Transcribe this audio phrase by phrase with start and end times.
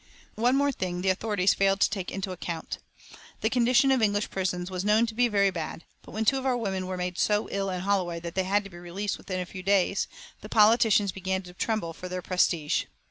[0.33, 2.79] One more thing the authorities failed to take into account.
[3.41, 6.45] The condition of English prisons was known to be very bad, but when two of
[6.47, 9.39] our women were made so ill in Holloway that they had to be released within
[9.39, 10.07] a few days,
[10.41, 12.85] the politicians began to tremble for their prestige.